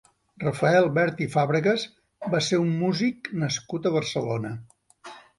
[0.43, 1.83] Rafael Bert i Fàbregas
[2.35, 4.55] va ser un músic nascut a Barcelona.